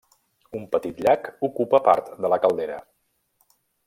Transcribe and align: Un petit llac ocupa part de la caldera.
Un 0.59 0.63
petit 0.75 1.03
llac 1.07 1.29
ocupa 1.49 1.81
part 1.91 2.09
de 2.25 2.33
la 2.35 2.39
caldera. 2.47 2.79